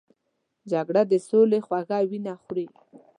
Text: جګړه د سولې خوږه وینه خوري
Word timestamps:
جګړه 0.71 1.01
د 1.11 1.13
سولې 1.27 1.59
خوږه 1.65 1.99
وینه 2.09 2.33
خوري 2.41 2.67